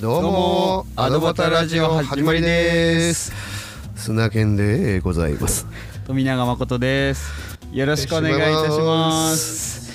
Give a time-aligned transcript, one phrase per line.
[0.00, 3.32] どうもアドバタラジオ始まりです。
[3.96, 5.66] 砂犬でございます。
[6.06, 7.58] 富永誠です。
[7.72, 9.92] よろしくお願いいたします。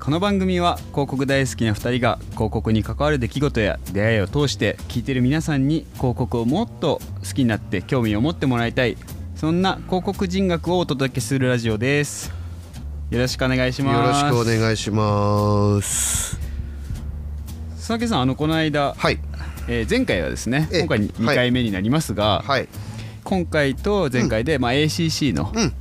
[0.00, 8.96] この番組は広告大好きな2人が広告に関わる出来事や出会いを通して聞いてる皆さんに広告をもっと好きになって興味を持ってもらいたい
[9.36, 12.32] そんな広告人学をお届けするラジオです。
[13.10, 14.22] よろしくお願いしよます。
[14.24, 16.45] ろしくお願いします
[17.86, 19.20] 佐々木さんあのこの間、はい。
[19.68, 20.80] えー前回はですねええ。
[20.80, 22.66] 今回2回目になりますが、はい。
[23.22, 25.72] 今回と前回で、まあ、ACC のうん。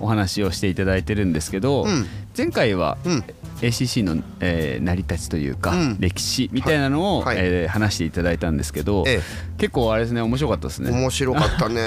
[0.00, 2.06] お話をしていただいてるんですけど、うん。
[2.36, 3.24] 前回はうん。
[3.60, 5.96] ACC の、えー成り立ちというか、うん。
[6.00, 7.36] 歴史みたいなのを、はい。
[7.38, 9.20] えー話していただいたんですけど、え
[9.58, 10.90] 結構あれですね面白かったですえね。
[10.90, 11.82] 面白かったね。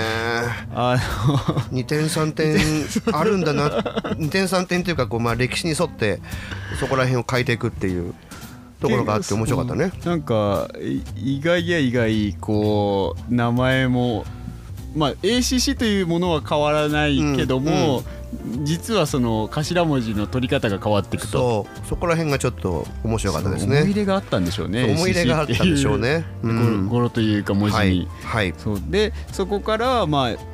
[0.74, 0.96] あ
[1.74, 2.58] 2点3点
[3.12, 3.68] あるんだな。
[3.70, 6.22] 2点3点というかこう、まあ、歴史に沿って
[6.80, 8.14] そこら辺を変えていくっていう
[8.82, 9.92] ところがあって面白かったね。
[10.04, 14.26] のなんかい意外や意外こう名前も
[14.96, 18.04] まあ ACC というものは変わらないけども、
[18.64, 21.68] 実はその頭文字の取り方が変わっていくと。
[21.68, 21.88] そう。
[21.88, 26.26] そこら辺がちょっと面白かったです思い入ねれがあったんでしょうね思い入れがあったんでしょうね。
[26.44, 28.08] ううん語呂というか文字に、はい。
[28.24, 28.54] はい。
[28.58, 28.82] そう。
[28.90, 30.51] でそこからまあ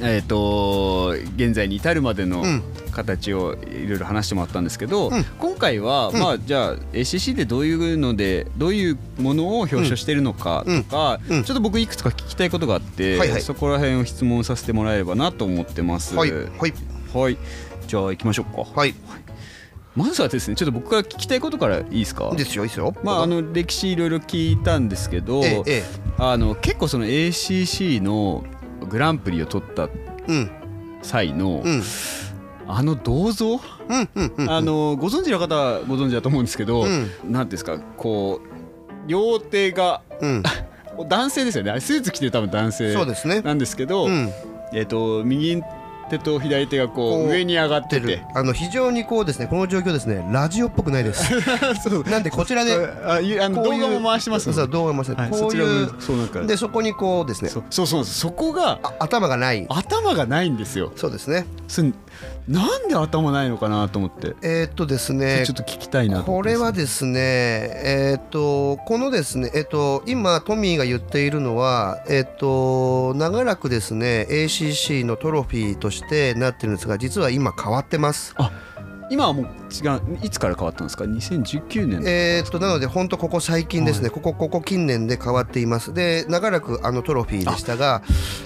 [0.00, 2.62] えー、と現在に至るまでのうん。
[2.96, 5.22] 形をいろいろ話してもらったんですけど、うん。
[5.38, 6.18] 今回は、うん。
[6.18, 11.36] まあじゃあ ACC でどういうのでどういうものを表彰してるのかとか、うん。
[11.36, 11.44] うん。
[11.44, 13.42] ちょっと僕いくつか聞きたいことがあって、はいはい。
[13.42, 16.16] そこら辺を質問させてもらえればなと思ってます。
[16.16, 16.32] はい。
[16.32, 16.72] はい。
[17.12, 17.36] はい。
[17.86, 18.80] じゃあ行きましょうか。
[18.80, 18.94] はい。
[19.94, 22.30] まずはですねちょっと僕が聞きたいことからいいですか？
[22.34, 22.94] ですよいいですよ。
[23.02, 25.84] まあ、あの歴史いろいろ聞いたんですけど、えええ
[26.18, 28.44] あの結構その ACC の
[28.88, 29.90] グランプリを取ったえ
[30.28, 30.50] うん。
[31.02, 31.82] 際の、うん。
[32.68, 33.60] あの銅像、うん
[34.14, 37.78] うんうんあのご存知の方はご存知だと思うんですけど、うなんん、ていうんですか？
[37.96, 40.42] こう両手がうん。
[41.08, 41.78] 男性ですよね。
[41.80, 43.42] スーツ着てる多分男性そうですね。
[43.42, 44.30] なんですけど、うん。
[44.72, 45.62] えっ、と右
[46.08, 48.24] 手と左手がここうう上に上がってて。
[48.34, 51.32] あの非常にこうですねこの状況ですねラジオっぽくないです。
[52.10, 56.40] なんでこちらであいあのこういう動画も回してますそう動画も回してはい、こそういうもそうなんか。
[56.42, 57.50] でそこにこうですね。
[57.50, 59.66] そうそうそこがあ頭がない。
[59.68, 60.92] 頭がないんですよ。
[60.96, 61.46] そうですね
[62.48, 78.34] なんで頭ないのかなと思って、えーっとですねちょっと聞きたいなこれはですねえーっとこのですねえーっと今トミーが言っているのはえーっと長らくですね ACC のトロフィーとしてなってるんですが実は今変わってます
[79.08, 85.94] 今はもう違ういつから変わったんですか？2019年えーっとなので本当ここ最近ですね、ここここ近年で変わっています。
[85.94, 88.02] で長らくあのトロフィーでしたが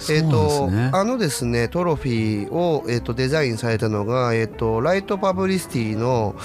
[0.09, 6.35] えーっとあのですねトロフィーを、えーっとデザインされたのが、えーっとライトパブリシティの、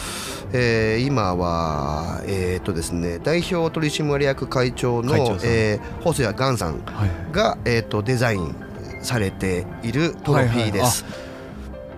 [0.53, 7.10] えー今はえーっとですね代表取締役会長の会えー細谷ガンさんはい。
[7.33, 8.54] が、えーっとデザイン
[9.03, 11.04] されているトロフィーです。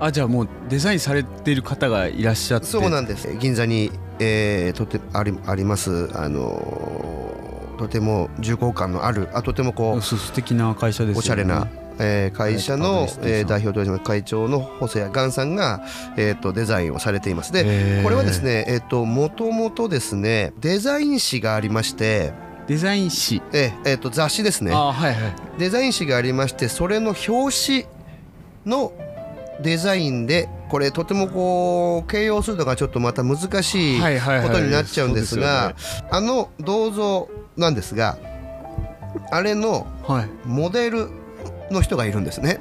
[0.01, 2.67] あじゃあもうデザインされている方がいらっしゃって。
[2.67, 3.29] そうなんです。
[3.39, 6.11] 銀座に、えーとてありあります。
[6.15, 7.39] あのー
[7.79, 11.19] とても重厚感のあるあとてもこう素敵な会社ですよね。
[11.19, 11.69] おしゃれな、
[12.01, 15.85] えー会社パのえー代表取締役会長の細谷ガンさんが、
[16.17, 17.53] えー、とデザインをされています。
[17.53, 22.33] でこれはですねえっ、ともともとですねデザイン誌がありまして
[22.67, 23.43] デザイン誌。
[23.53, 24.73] えーえーと雑誌ですね。
[24.73, 25.35] あはいはい。
[25.59, 27.87] デザイン誌がありましてそれの表紙
[28.67, 28.93] の
[29.61, 35.75] デザインでこれとてもこう形容するのがちょっとまた難しいことになっちゃうんですが
[36.11, 38.19] あの銅像なんですが
[39.31, 40.29] あれのはい。
[40.45, 41.09] モデル
[41.71, 42.61] の人がいるんですね。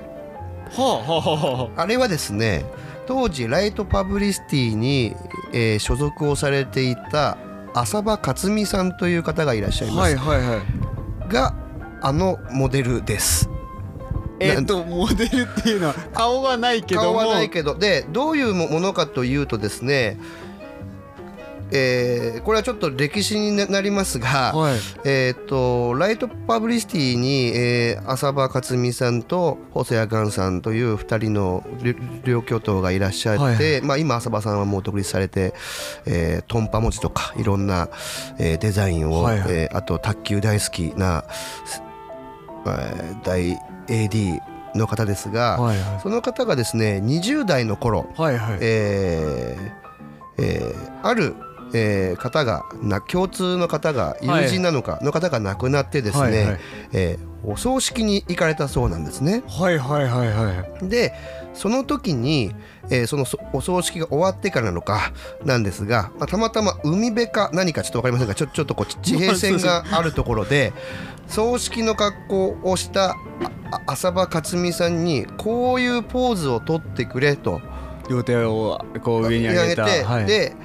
[0.72, 1.63] はあはあはあ。
[1.66, 2.66] はあれはですね
[3.06, 5.16] 当時ライトパブリシティに、
[5.53, 7.38] えー所属をされていた
[7.74, 10.63] 浅場克美さんという方がいらっしゃいあます、はいはいは
[11.30, 11.31] い。
[11.31, 11.53] が
[12.02, 13.50] あのモデルです。
[14.40, 17.20] えっとモデルっていうのは顔はないけども。
[17.20, 17.75] 顔はないけど。
[17.75, 20.18] でどういうもものかというとですね
[21.72, 24.80] えーこれはちょっと歴史になりますが、はい。
[25.04, 31.94] えー、とライトパブリシティに、えー浅場克美さんと細谷ガンさんという2人の両
[32.24, 35.54] 両巨頭がいらっしゃって、はいはまあ、今浅場さんはもう独立されて、
[36.06, 37.89] えートンパ文字とかいろんな、
[38.39, 39.51] えーデザインを、はいはい。
[39.51, 41.25] えーあと卓球大好きな、
[42.66, 44.39] えー大 AD
[44.75, 48.57] の方ですが、はいはその方がですね20代の頃、いはいはい。
[48.62, 49.88] えー
[50.39, 51.36] えーある
[51.74, 54.44] えー方がな共通の方がはい。
[54.44, 56.60] 友人なのかの方が亡くなってですね、はいはい。
[56.94, 59.44] えーお葬式に行かれたそうなんですね。
[59.48, 60.89] はいはいはいはい。
[60.89, 61.13] で
[61.57, 62.54] その時に、
[62.89, 65.12] えーそのそお葬式が終わってからなのか
[65.44, 70.71] なんですが、まあ、たまたま海辺か何かちょっと分かりませんがちょちょっとこう地平線があるところで
[71.27, 73.15] 葬式の格好をした
[73.88, 77.62] 浅場克美さんにこういうポーズを取ってくれと。
[78.10, 79.86] 両手をこう上に上げた。
[79.86, 80.56] て、はい、で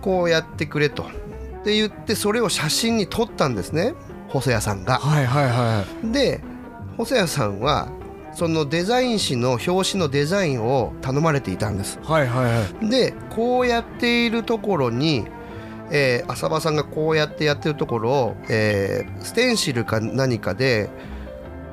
[0.00, 1.02] こうやってくれと。
[1.02, 3.94] って言ってそれを写真に撮ったんですね
[4.28, 4.98] 細谷さんが。
[4.98, 6.40] はいはいはで
[6.96, 7.88] 細谷さんは
[8.34, 11.98] そのデザイン誌の表紙のデザインを頼まれていたんです。
[12.02, 15.26] いはいはいはいでこうやっているところに、
[15.90, 20.88] えー浅場さんがこうやってやってるところを、えーステンシルか何かで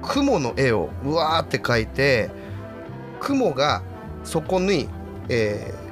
[0.02, 2.30] 雲の絵をうわーって描いて
[3.20, 3.82] 雲が
[4.24, 4.88] そこに、
[5.30, 5.89] えー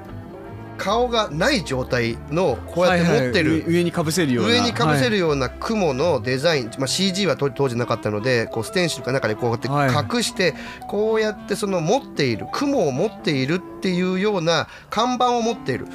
[0.78, 4.52] 顔がない状態のこうやって持ってる、はいはい上上にかぶせるような。
[4.52, 10.54] 上にかぶせる、るような雲のデザイン、まあ、CG は当当時なかったのでこうステンシルか中でこうやってはい隠して、
[10.88, 15.88] こうやってその持っている雲を持っているっていうような看板を持っている。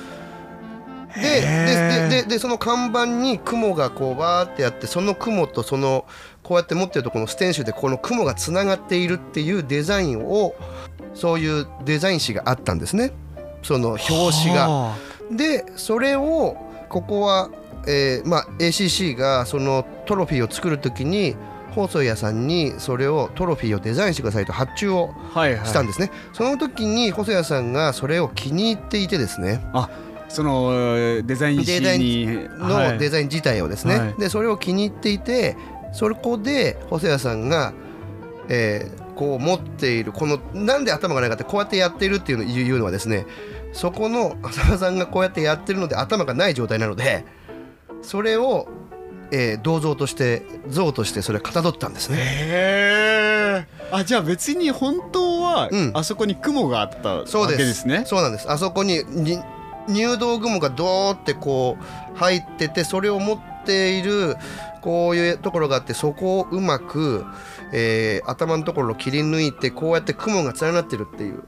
[1.14, 1.40] で
[2.08, 6.06] でででその看板に雲がこうバーってやってその雲とその
[6.42, 10.54] こうやって持ってるとこのステンシルでこの雲がつながっているっていうデザインを
[11.14, 13.12] そういうデザイン誌があったんですね
[13.62, 14.08] その表
[14.44, 14.68] 紙が。
[14.68, 14.96] は
[15.30, 16.56] でそれを
[16.88, 17.48] ここは、
[17.86, 21.36] えーまあ、ACC がそのトロフィーを作る時に
[21.74, 29.64] 細谷さんにそれをトロフィーをデザインしてくださいと発注をしたんですね、その時に細谷さんがそれを気に入っていてですね。
[29.72, 29.88] あ
[30.28, 32.26] そのデザイン誌デザイに。
[32.58, 34.14] のデザイン自体をですね、はい。
[34.18, 35.56] でそれを気に入っていて
[35.92, 37.72] そこで細谷さんが、
[38.54, 43.26] えーこう持っているこのなんで頭がないかってこうやってやってるっていうのいうのはですね
[43.72, 47.24] そこの浅間さんがこうやってやってるので頭がない状態なので
[48.00, 48.68] それを、
[49.30, 52.16] えー銅像として像としてそれをかたどったんですね。
[52.18, 55.90] へえあじゃあ別に本当は、うん。
[55.94, 58.04] あそこに雲があったわけですね。
[58.06, 58.50] そうなんです。
[58.50, 59.38] あそこにに
[59.88, 61.76] 入道雲がドーってこ
[62.14, 64.36] う入っててそれを持っている
[64.82, 67.24] こういうところがあってそこをうまく、
[67.72, 71.42] えー頭のところを切り抜いてこうやって雲が連なってるっていう。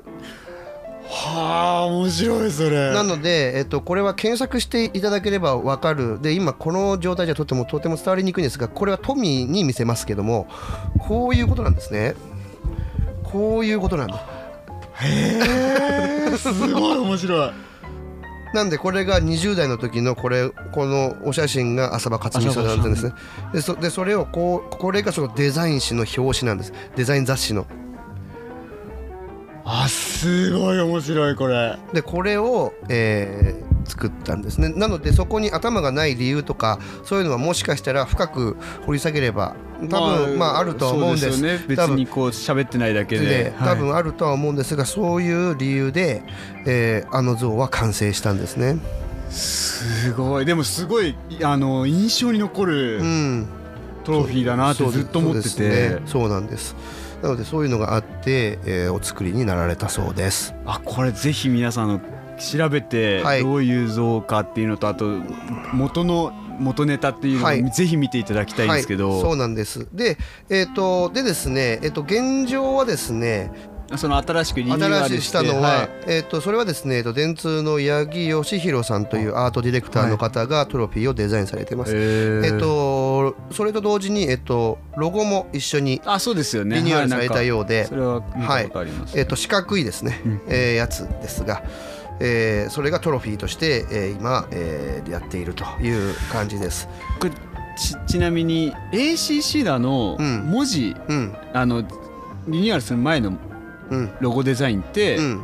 [1.07, 2.93] はあ面白いそれ。
[2.93, 6.21] なので、えっと、これは検索していただければ分かる。
[6.21, 10.49] で今この状態じゃとてもとても伝わりにくいんですがこれはトミーに見せますけども
[10.99, 12.15] こういうことなんですね。
[13.23, 14.25] こういうことなんだ。
[14.95, 17.51] へえすごい面白い
[18.55, 23.13] なんでこれが20代の時のこれこのお写真が浅場克美さんなんですね。
[23.53, 26.73] でそでそれをこうこれがそのデザイン誌の表紙なんです。
[26.95, 27.67] デザイン雑誌の。
[29.65, 31.77] あすごい面白いこれ。
[31.93, 34.69] でこれを、えー作ったんですね。
[34.71, 39.57] なのでそこに頭がない理由とかそういうのはもしかしたら深く掘り下げれば
[39.91, 41.43] 多分まあ、あるとは思うんです。
[41.43, 41.63] ね。
[41.69, 43.53] 別にこう喋ってないだけで。
[43.59, 46.23] 多分あるとは思うんですが、そういう理由で、
[46.65, 48.79] えーあの像は完成したんですね。
[49.31, 50.47] すごい。
[50.47, 53.47] でもすごいあの印象に残うるん。
[54.05, 56.03] トロフィーだなってそうずっと思ってそうでて、すね。
[56.07, 56.77] そうなんです。
[57.23, 60.55] なのでそういうのがあって、えーお作りになられたそうです。
[60.65, 62.01] あこれぜひ皆さんあの
[62.39, 63.43] 調べてはい。
[63.43, 65.07] どういう像かっていうのと、あと
[65.73, 67.71] 元の元ネタっていうのを、はい。
[67.71, 69.89] ぜひ見ていただきたいんですけど、はい、そうなんです。
[69.93, 70.19] で
[70.51, 73.51] えっ、とでですねえっ、と現状はですね
[73.97, 75.89] その新しくリニューア新しいルしたのは、はい。
[76.07, 81.93] えっ、とそれはですね、えーと電通の八木義弘さんというアートディレクターの方がトロフィーをデザインされています。
[81.95, 82.45] えー。
[82.47, 86.77] えっ、とそれと同時にえっ、とロゴも一緒にあそうですよね。
[86.77, 90.41] リニューアルされたうようで、それは見たことあります、えっ、と四角いですね、うん。
[90.49, 91.63] えーやつですが、
[92.21, 96.89] えーそれがトロフィーとして、えー今、えーやっているという感じです。
[97.21, 97.31] これ
[97.77, 101.83] ちちなみに ACC だのうん文字、うんあの
[102.47, 103.33] リニューアルする前の
[103.91, 105.41] うんロゴデザインってうん。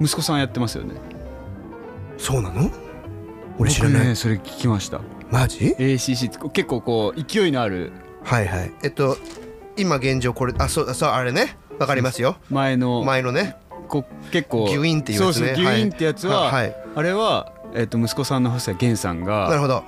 [0.00, 0.94] 息子さんやってますよね
[2.18, 2.70] そうなの？
[3.58, 3.98] 俺知らない。
[4.00, 5.00] 僕ねそれ聞きました
[5.30, 8.72] マジ？ACC って結構こう勢いのあるはいはい。
[8.82, 9.16] えっと
[9.76, 12.36] 今現状これあそうそうあれねわかりますよ。
[12.50, 16.74] 前の前のねこう結構ギュインっていうやつねギュインってやつは、はい。
[16.94, 19.84] あれは、えっと息子さんの細谷源さんがなるほど。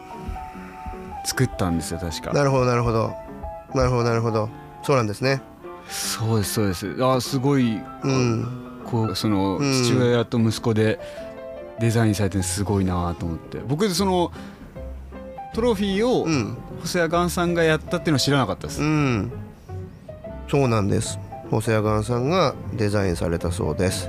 [1.24, 2.32] 作ったんですよ確か。
[2.32, 3.12] なるほどなるほど。
[3.74, 4.48] なるほどなるほど。
[4.82, 5.42] そうなんですね。
[5.88, 6.96] そうですそうです。
[7.02, 8.80] あすごいうん。
[8.84, 9.72] こうそのうん。
[9.84, 10.98] 父親と息子で
[11.78, 13.58] デザインされてるのすごいなと思って。
[13.66, 14.32] 僕その
[15.54, 16.56] トロフィーをうん。
[16.80, 19.32] 細谷岩さんがやったっていうのは知らなかったです、うん。
[20.48, 21.18] そうなんです。
[21.50, 24.08] 細谷岩さんがデザインされたそうです。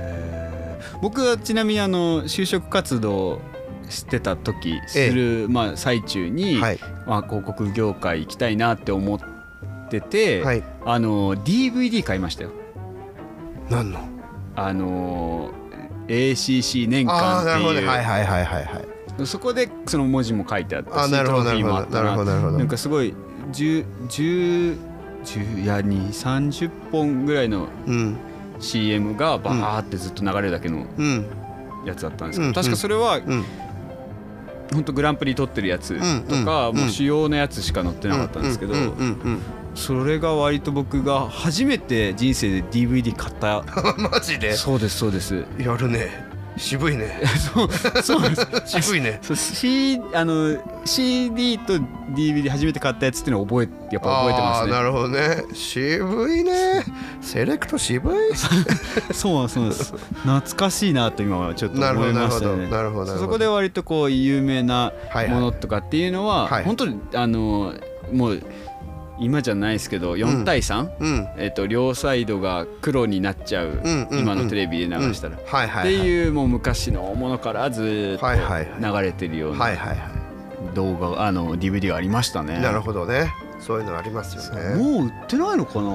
[1.02, 3.40] 僕はちなみにあの就職活動
[3.88, 6.78] してた時する、まあ、最中に、はい。
[7.06, 9.20] まあ、広告業界行きたいなって思っ
[9.88, 10.62] てて、はい。
[10.84, 12.50] あの DVD 買いましたよ。
[13.68, 14.00] 何の？
[14.56, 15.52] あの
[16.08, 19.26] ACC 年ああなるほど間っていう、ねはいはいはいはいはい。
[19.26, 23.14] そこでその文字も書いてあったしあなるほどトロフィーもあったなるほどなんかすごい
[23.52, 24.78] 10
[25.24, 28.16] 10 10いや2 30本ぐらいのうん。
[28.60, 31.26] CM がバーってずっと流れるだけのうん。
[31.86, 32.54] やつだったんですけど、うん。
[32.54, 33.44] 確かそれはうん。
[34.72, 35.94] 本当グランプリ取ってるやつ
[36.28, 36.76] とか、うん。
[36.76, 38.74] もう主要なやつしか載ってなかったんですけど、
[39.74, 43.62] それが割と僕が初めて人生で DVD 買ったう
[44.00, 44.52] んマジで？
[44.54, 45.44] そうですそうです。
[45.58, 46.29] やるね
[46.60, 47.22] 渋いね。
[47.54, 47.68] そう
[48.02, 48.82] そうなんです。
[48.82, 49.18] 渋いね。
[49.22, 51.74] そう C あの CD と
[52.14, 54.72] DVD 初めて買ったやつっていうのを覚えやっぱ覚えてますね。
[54.72, 55.44] なるほどね。
[55.52, 56.84] 渋いね。
[57.20, 58.34] セレクト渋い？
[59.14, 59.94] そうそうです。
[60.22, 63.16] 懐かしいなと今はちょっと思どなるほどいましたねなるほど。
[63.18, 66.64] そこで割とこう有名なはいはいものとかっていうのは、はい。
[66.64, 67.74] 本当にあの
[68.12, 68.42] もう
[69.20, 71.28] 今じゃないですけど4対 3?、うん。
[71.36, 79.68] えっと両サイドが黒になっちゃう、今のテレビで流したら、っていうもう昔のものからずーっと流れてるような
[80.74, 82.58] 動画あの DVD がありましたね。
[82.58, 83.32] いなるほどね。
[83.60, 84.74] そういうのありますよね。
[84.82, 85.82] もう売ってないのかな？
[85.82, 85.94] ど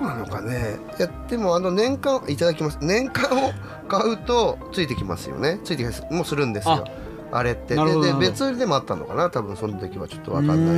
[0.00, 0.76] うなのかね。
[0.98, 2.78] いやでもあの年間いただきます。
[2.82, 3.52] 年間を
[3.86, 5.60] 買うとついてきますよね。
[5.62, 6.04] ついてきます。
[6.10, 6.84] もうするんですよ。
[7.30, 7.76] あれって。
[7.76, 7.82] で
[8.18, 9.30] 別売りでもあったのかな？
[9.30, 10.72] 多分その時はちょっと分かんな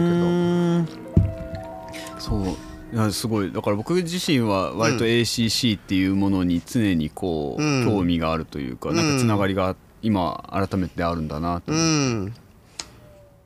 [0.85, 1.32] いけど
[2.18, 3.12] そう。
[3.12, 3.52] すごい。
[3.52, 5.11] だから僕自身は割とうん。
[5.11, 7.87] ACC っていうものに常にこう、うん。
[7.87, 8.96] 興味があるというか、うん。
[8.96, 12.34] なんかつながりが今改めてあるんだなと、うん。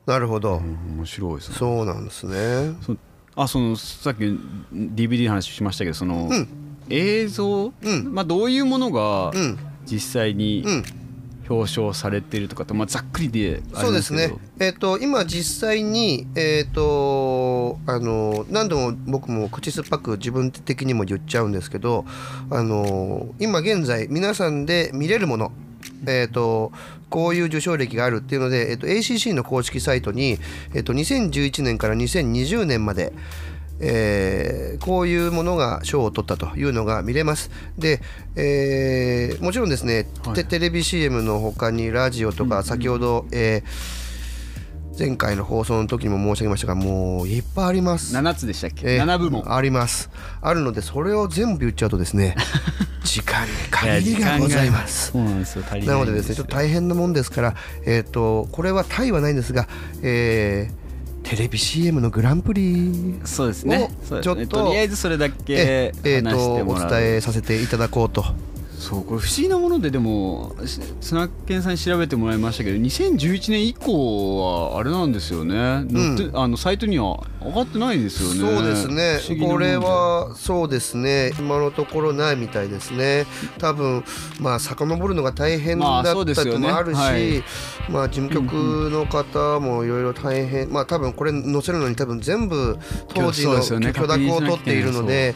[0.05, 1.55] なるほど、面白いですね。
[1.57, 2.97] そうなんですね。
[3.35, 4.23] あそのさっき
[4.73, 6.47] DVD の話しましたけどその、うん。
[6.89, 8.13] 映像、うん。
[8.13, 9.57] まあ、どういうものがうん。
[9.85, 10.83] 実際にうん
[11.49, 14.33] 表彰されてるとかって、まあ、ざっくりであそうでれなんですね。
[14.59, 22.05] えっ、と今実際にえっ、とあの何度も僕も口酸っぱく自分的にも言っちゃうんですけど
[22.49, 25.51] あの今現在皆さんで見れるもの
[26.05, 26.71] えー、と
[27.09, 30.37] こういう受賞歴があるっていうので、えー、と ACC の公式サイトに、
[30.73, 33.13] えー、と2011年から2020年まで、
[33.79, 37.49] えーこういうものが賞を取ったというのが見れます。
[37.77, 38.01] で、
[38.35, 40.35] えーもちろんですね、はい。
[40.35, 44.07] テテレビ CM の他にラジオとか先ほど、えー
[44.99, 48.15] 前回の放送の時にも申し上げましたがもういっぱいあります。
[48.15, 49.53] 7つでしたっけ、えー7部門。
[49.53, 50.09] あります。
[50.41, 52.35] あるのでそれを全部言っちゃうとですね
[53.05, 55.15] 時間に限りがございます。
[55.15, 57.55] なのでですねちょっと大変なもんですから
[57.85, 59.67] えっ、とこれはタイはないんですが
[60.01, 60.86] えー
[61.27, 63.89] テレビ CM のグランプリそうですね。
[64.21, 68.23] ちょっととりあえずそれだえけえー話してとお伝えさせていただこうと。
[68.79, 78.55] そうこれ不思議なものででもしスナッケンさんに調べてもらいましたけど2011年以降はあれなんですよね、載ってあのサイトには上がってないんですよね。
[78.55, 79.37] そうですね。
[79.47, 81.31] これはそうですね。
[81.39, 83.25] 今のところないみたいですね。
[83.57, 84.03] 多分
[84.39, 87.43] まあ遡るのが大変まあだったそうですよねのもあるし、はい
[87.89, 92.77] まあ事務局の方もいろいろ大変、まあ多分これ載せるのに多分全部
[93.13, 93.61] 当時の
[93.93, 95.33] 許諾を取っているので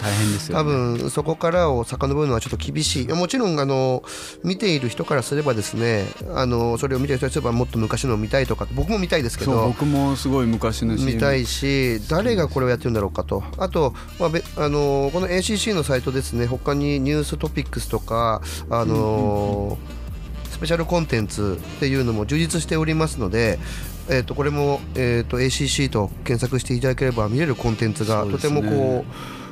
[0.51, 3.07] 多分そこからを遡るのはちょっと厳しい。
[3.07, 4.03] もちろんあの
[4.43, 9.67] 見ている人からすればですねあのそれを見てる人からすればもっと昔のを見たいとか僕も見たいですけど。
[9.67, 13.43] 僕もすごい昔の見たいし誰がこれをやってるんだろうかと。
[13.58, 16.46] あと、まあ、べあのこの ACC のサイトですね。
[16.46, 19.77] 他にニューストピックスとかあの
[20.50, 23.60] スペシャルコンテンツっていうのも充実しておりますので
[24.10, 29.05] えー、とこれも、えー、と ACC と検索していただければ見れるコンテンツがとてもこ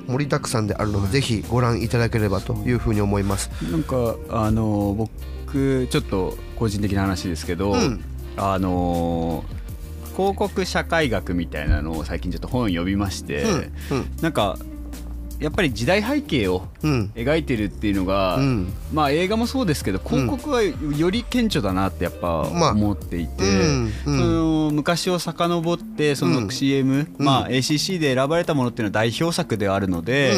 [0.08, 3.52] う盛りだくさんであるので、ぜひご覧いただければというふうに思います。
[3.72, 8.04] なんかあの僕ちょっと個人的な話ですけど、うん。
[8.36, 9.44] あの
[10.20, 13.44] 広告社会学みたいなのを最近ちょっと本読みまして、
[13.90, 14.12] うん。
[14.22, 14.60] なんか
[15.40, 17.12] やっぱり時代背景をうん。
[17.16, 18.74] 描いてるっていうのが、うん。
[18.94, 22.72] まあ映画もそうですけど広告はより顕著だなってやっぱまあ。
[22.72, 26.50] 思っていて、うんその昔を遡ってそうのん。
[26.52, 30.34] CM、まあ、ACC で選ばれたものっていうのは代表作ではあるので、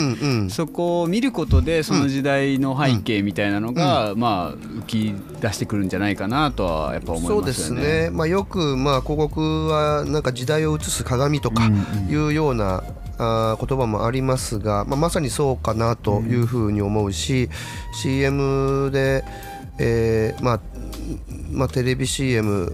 [0.49, 7.73] そこを見ることでその時代の背景みたいなのが、まあ浮き出してくるんじゃないかなとはやっぱ思いそうです。
[7.73, 11.69] ね、まあ、よくまあ広告はなんか時代を映す鏡とか
[12.09, 12.83] いうような、
[13.21, 17.49] あー言葉もありますが、まあ、まさにそうかなというふうに思うし、
[17.93, 19.23] CM で、
[19.79, 20.59] えーまあ
[21.51, 22.71] まあ、テレビ CM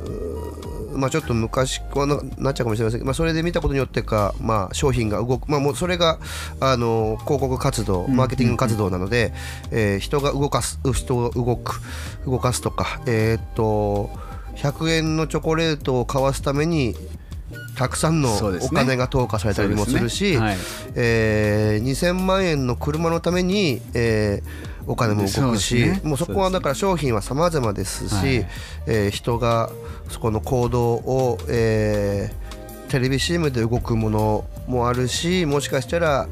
[0.95, 6.17] まあ、ちょっと昔はななっちゃうかもしれませんけど、まあ、それで見たことによってか、まあ、商品が動く、まあ、もうそれが
[6.59, 9.31] あの広告活動マーケティング活動なので、
[9.71, 11.81] えー人が動かす人が動く
[12.25, 14.09] 動かすとか、えーっと
[14.55, 16.95] 100円のチョコレートを買わすために
[17.77, 20.91] たくさんのお金が投下されたりもするし、そうですね。
[20.91, 20.93] はい。
[20.96, 26.00] えー2000万円の車のために、えーお金も動くし、ね。
[26.05, 28.48] もうそこはだから商品は様々ですし、はい。
[28.88, 29.69] えー人が
[30.10, 32.46] そこの行動を、えー
[32.88, 36.27] テレビ CM で動くものもあるしもしかしたら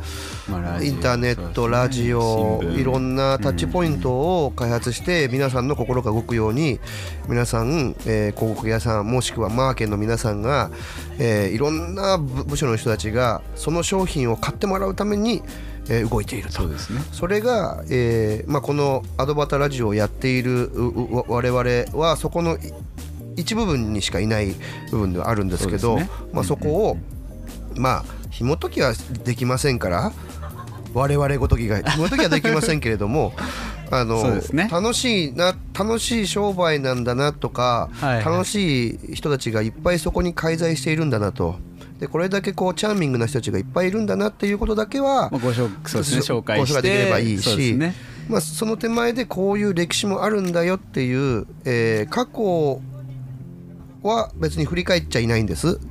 [0.81, 6.79] インターネット、ラジオいろんなタッチポイントを開発して皆さんの心が動くように
[7.27, 10.69] 皆さん、えー広告屋さんもしくはマーケの皆さんが、
[11.19, 15.41] えーいろんな部部署の人たちがその商品を買ってもらうために、
[15.89, 16.53] えー動いていると。
[16.53, 17.01] そうですね。
[17.11, 20.71] それが、えーまあ、このアドバタラジオをやっている
[21.27, 22.59] 我々はそこのい
[23.35, 24.55] 一部分にしかいない
[24.91, 26.09] 部分ではあるんですけどそね。
[26.31, 26.97] まあ、そこを、
[27.75, 30.11] まあ紐解きはできませんから
[30.93, 33.33] 我々ごときが 紐解きはできませんけれども
[33.91, 34.67] あの、ね。
[34.69, 38.25] 楽しいな楽しい商売なんだなとか、はいはい。
[38.25, 41.55] 楽しい人たちがいっぱいそこに介在しているんだなと。
[41.99, 47.95] でこれだけこうチャーミングな人たちがいっぱいいるんだなっていうことだけはまあご紹介紹介できればいいし、そね。
[48.27, 52.81] まあ、その手前でこういう歴史もあるんだよっていう、えー過去
[54.05, 55.79] は別に振り返っちゃいないんです。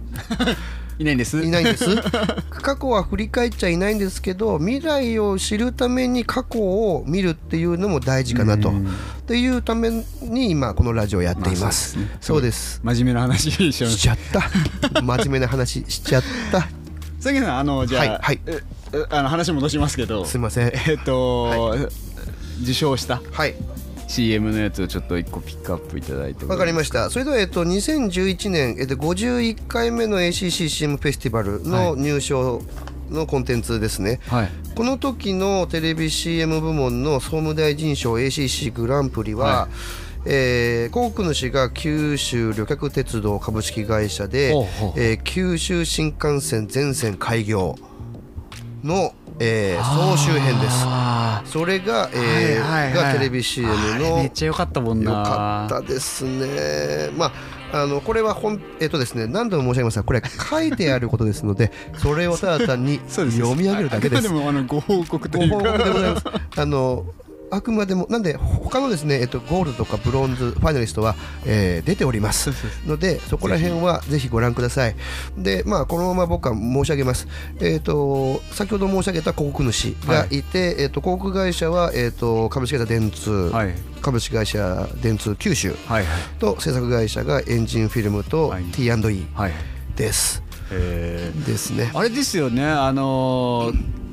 [0.99, 1.43] いないんです。
[1.43, 1.85] いないんです。
[2.51, 8.71] 過去は振り返っちゃいないんですけど未来を知るために過去を見るっていうのも大事かなと。
[8.71, 8.87] うん。
[8.87, 8.91] っ
[9.27, 9.91] ていうため
[10.23, 15.03] に今このラジオをやっています,、まあそうです真面目な話しちゃった。
[15.03, 16.69] 真面目な話しちゃった。
[17.19, 18.41] さきさんあのじゃあ、はいはい。
[18.47, 20.25] ええあの話戻しますけど。
[20.25, 20.73] すいません。
[20.87, 21.77] えっと、
[22.63, 23.21] 受賞した。
[23.33, 23.55] はい
[24.09, 27.11] CM のやつをちょっと一個ピックアップいただいてわかりました。
[27.11, 32.63] それでは、えっと、2011年、えっと、51回目の ACCCM フェスティバルの入賞
[33.11, 34.51] のコンテンツですね、はい。
[34.75, 39.69] この時のテレビ CM 部門の総務大臣賞 ACC グランプリは、は
[40.27, 44.55] えー広告主が九州旅客鉄道株式会社で
[44.97, 47.77] えー九州新幹線全線開業
[48.83, 50.83] の、えー総集編です。
[50.87, 53.13] あそれが、えーはいはいはい。
[53.13, 55.11] がテレビ CM のめっちゃ良かったもんな。
[55.11, 57.11] よかったですね。
[57.17, 57.33] まあ
[57.83, 64.23] あのこれはほんえっとですね何度も申し上げますがこれ書いてあることですので それをただ単に読み上げるだけです。
[64.23, 65.57] でもあのご報告というか。
[65.57, 66.27] ご報告でございます。
[66.57, 67.05] あの
[67.51, 71.15] あくまでもなんで他のですね、えっと、ゴールドとかブロンズファイナリストは、
[71.47, 72.51] えー出ております。
[72.87, 74.29] のでそこら辺はぜひ。
[74.29, 74.97] ご覧ください。
[75.37, 77.29] でまあこのまま僕は申し上げます。
[77.61, 80.43] えっ、と先ほど申し上げた広告主がい。
[80.43, 83.75] て、えっ、と広告会社は、えっと株式会社電通、はい。
[84.01, 86.07] 株式会社電通九州はいはい。
[86.39, 88.65] と制作会社がエンジンフィルムとはい。
[88.65, 89.53] T&E はい。
[89.97, 91.91] です、えですね。
[91.95, 92.67] あれですよね。
[92.67, 94.04] あのー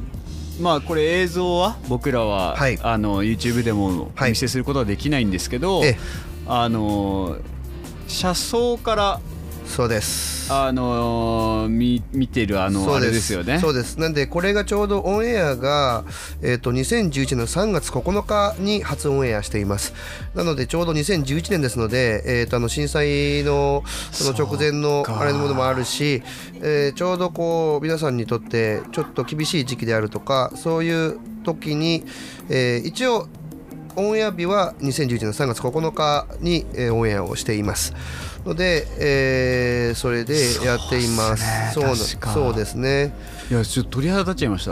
[0.59, 1.77] まあこれ映像は？
[1.87, 2.77] 僕らは、はい。
[2.81, 4.31] あの YouTube でもおはい。
[4.31, 5.97] 見せすることはできないんですけど、ええ。
[6.47, 7.41] あのー
[8.07, 9.21] 車窓から
[9.71, 10.51] そうです。
[10.51, 13.07] あのー見見てるあのあそうです。
[13.07, 13.59] れですよね。
[13.59, 13.97] そうです。
[13.97, 16.03] なんでこれがちょうどオンエアが、
[16.41, 19.93] えー、と2011年の3月9日に初オンエアしています。
[20.35, 26.21] なのでちょうど2011年ですので、えー、とあの震災のその直前のあれのものもあるし、
[26.61, 32.03] えーちょうどこう皆さんにとってちょっと厳しい時期であるとかそういう時に、
[32.49, 33.27] えー一応
[33.95, 37.93] オンエア日は2011年3月9日に、えーオンエアをしています
[38.45, 41.73] ので、えーそれでやっています。
[41.73, 43.13] そうそうですね。
[43.49, 44.71] いやちょっと鳥肌立っちゃいました、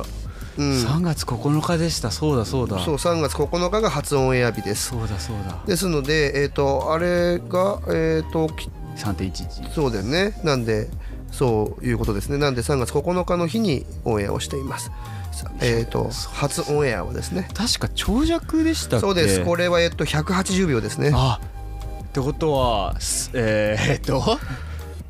[0.58, 0.72] うん。
[0.84, 2.10] 3月9日でした。
[2.12, 2.80] そうだそうだ。
[2.80, 4.90] そう3月9日が初オンエア日です。
[4.90, 5.62] そうだそうだ。
[5.66, 10.40] ですのでえっ、とあれがえっ、とき3.11そうだよね。
[10.44, 10.88] なんで
[11.32, 12.38] そういうことですね。
[12.38, 14.92] なんで3月9日の日にオンエアをしています。
[15.32, 17.50] さえっ、と初オンエアはですね。
[17.54, 19.06] 確か長尺でしたっけ？
[19.06, 19.44] そうです。
[19.46, 21.12] これはえっと180秒ですね。
[21.14, 21.40] あ
[22.10, 24.40] ってことはす えー、えっと、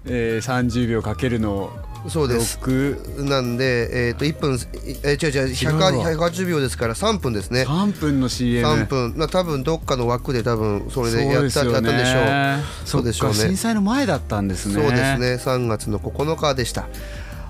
[0.05, 1.71] えー、30秒かけるの
[2.07, 2.59] そうです。
[2.61, 4.57] 6なんでえっ、と1分
[5.03, 7.63] えー、違う違う違うわ100 180秒ですから3分ですね。
[7.63, 9.17] 3分の CM 3分。
[9.17, 12.87] な多分どっかの枠で多分それでやった,、やったんでしょう。
[12.87, 13.35] そうでしょうね。
[13.35, 14.75] 震災の前だったんですね。
[14.75, 15.35] そうですね。
[15.35, 16.87] 3月の9日でした。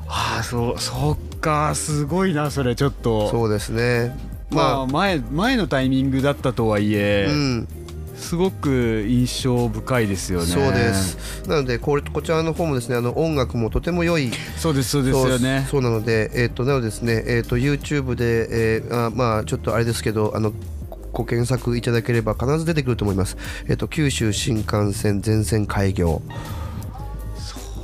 [0.08, 3.30] ああそうそっかすごいなそれちょっと。
[3.30, 4.16] そうですね。
[4.52, 7.68] まあま前前のタイミングだったとはいえ、あうん
[8.20, 10.46] すごく印象深いですよね。
[10.46, 11.44] そうです。
[11.48, 14.32] なのでこれこちらの方もですねあの音楽もとても良い。
[14.58, 15.66] そうですそうですよね。
[15.70, 20.54] そうなのでえっ、となのでですねえっ、と YouTube で、えーあまあちょっとあれですけどあの
[21.14, 23.38] ご検索いただければ必ず出てくると思います。
[23.68, 26.22] えっ、と九州新幹線全線開業。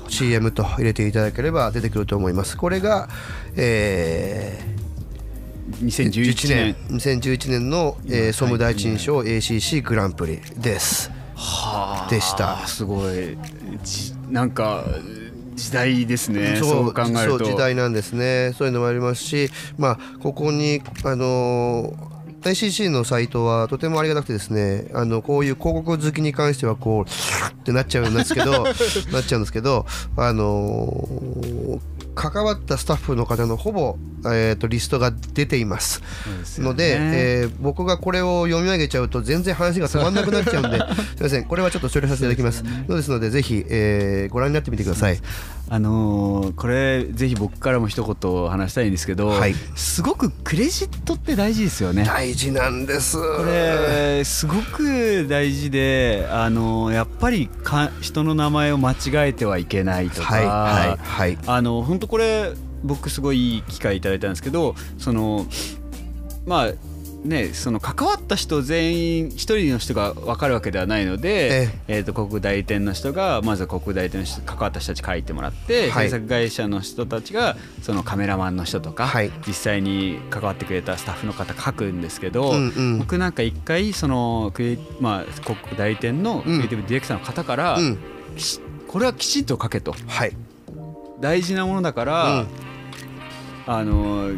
[0.08, 2.56] CM と入れていただければ出てくると思います。
[2.56, 3.10] これが、
[3.56, 4.75] えー、
[5.82, 6.76] 2011年。
[6.92, 7.70] 2011年。
[7.70, 11.12] の、えー総務大臣賞 ACC グランプリです。
[11.36, 12.66] はでした。
[12.68, 13.38] すごい。
[13.84, 14.84] じなんか
[15.56, 16.58] 時代ですね。
[16.58, 17.40] そう考えると。
[17.40, 18.54] そう時代なんですね。
[18.58, 28.66] そういうのもありますしまあここにあのー ICC のサイトはとてもありがたくてですねあのこういう広告好きに関してはこうってなっちゃうんですけど
[29.12, 31.80] なっちゃうんですけどあのー
[32.16, 36.02] 関わったスタッフの方のほぼ、えー、とリストが出ています。
[36.62, 40.78] ので、えー僕がこれを読み上げちゃうと全然話が止まんなくなっちゃうんで
[41.16, 41.46] すいません。
[41.46, 42.64] これはちょっと処理させていただきます。
[42.88, 45.20] そうですのでぜひ、えーご覧になってみてください
[45.68, 49.56] あのーこれぜひ僕からも一言話したいんですけど、はい。
[49.76, 52.04] すごくクレジットって大事ですよね。
[52.06, 53.18] 大事なんです。
[53.18, 58.96] これすごく大事で、あのーやっぱりか人の名前を間違
[59.30, 61.38] えてはいけないとか、はいはいはい。
[61.48, 65.48] あの本当これ僕すごいいい機会いただいたんですけどその
[66.46, 66.72] まあ
[67.26, 76.06] ねその関わった人全員一人の人が分かるわけではないので、えー、と広告代理店の人がまずは広告代理店の人関わった人たち書いてもらって、はい。
[76.06, 79.32] 制作会社の人たちがそのカメラマンの人とか、はい。
[79.48, 83.00] 実際に関わってくれたスタッフの方書くんですけど、うんうん。
[83.00, 87.98] 僕なんか一回そのクまあ、広告代理店のクリエイティブディレクターの方から、うん。
[88.36, 89.96] きこれはきちんと書けと。
[90.08, 90.32] はい。
[91.20, 92.48] 大事なものだから、うん。
[93.68, 94.32] あの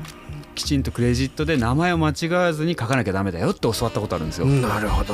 [0.58, 4.48] きちんとクレジットで名前を間違わずに書かなきゃダメだよって教わったことあるんですよ。
[4.48, 5.14] なるほど。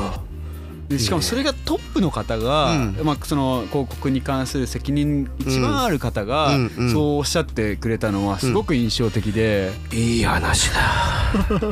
[0.87, 2.97] でしかもそれがトップの方が、うん。
[3.03, 6.51] まあ、その広告に関する責任一番ある方が
[6.91, 10.79] そうおっしゃってくれたのはすごく印象的で、いい話だ。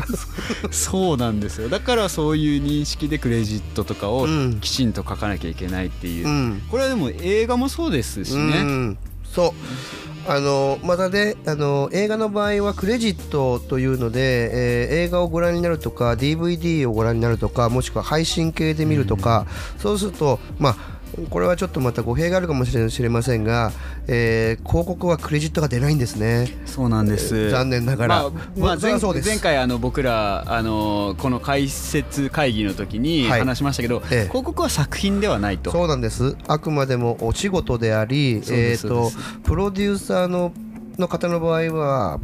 [0.71, 1.69] そうなんですよ。
[1.69, 4.59] だからそういう認識でクレジットとかをうん。
[4.59, 6.61] きちんと書かなきゃいけないっていう、うん。
[6.69, 8.61] これはでも映画もそうですしうね。
[8.63, 8.97] ん。
[9.23, 23.71] そうあのまたねあの映画の場合はクレジットというので、えー映画をご覧になるとか DVD をご覧になるとかもしくは配信系で見るとか、そうするとまあこれはちょっとまた語弊があるかもしれませんが、
[24.07, 26.47] えー広告はクレジットが出ないんですね。
[26.65, 27.49] そうなんです。
[27.49, 35.71] 残念ながらまあまあ前前回あの僕らあのこの解説会議の時にはい話しましたけど、ええ広告は作品ではないと。
[35.71, 39.11] そうなんですあくまでもお仕事であり、えー、と
[39.43, 40.53] プロデューサーの
[40.97, 42.19] の方の場合は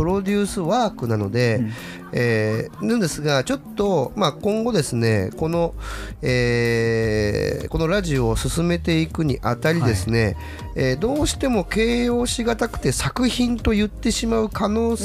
[0.00, 1.72] プロデュースワークなので、うん。
[2.12, 5.74] えーなんですがちょっと、まあ、今後ですねこの、
[6.22, 10.36] えーこのラジオを進めていくにあたりですね、
[10.74, 15.04] えーどうしても形容しがたくて作品と言ってしまう可能性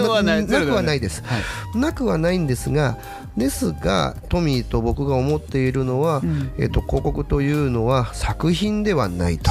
[0.00, 0.76] は,、まあなくではない。
[0.76, 1.22] はないです。
[1.24, 1.78] はい。
[1.78, 2.96] なくはないんですが
[3.36, 6.50] ですがトミーと僕が思っているのは、ん。
[6.58, 9.50] えー、と広告というのは作品ではないと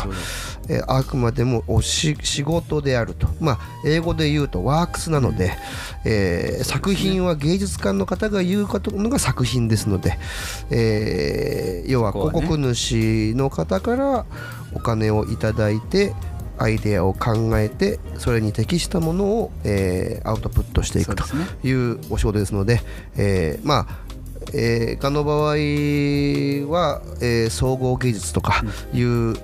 [0.70, 5.54] えーあくまでも仕事であると、まあ、英語で言うとワークスなので、
[6.06, 10.18] えー作品は芸術家の方が言うのが作品ですので、
[10.72, 14.26] えー要は広告主の方から
[14.74, 16.14] お金をいただいて
[16.60, 21.24] アイデアを考えてそれに適したものを、えーアウトプットしていくと
[21.64, 22.82] いうお仕事ですので、
[23.16, 24.08] えーまあ
[24.54, 25.54] えー、画の場合
[26.72, 29.36] は、えー総合芸術とかいう